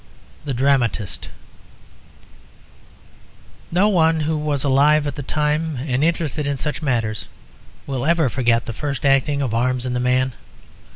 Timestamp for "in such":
6.47-6.81